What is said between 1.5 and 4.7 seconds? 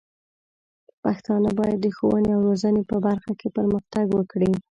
بايد د ښوونې او روزنې په برخه کې پرمختګ وکړي.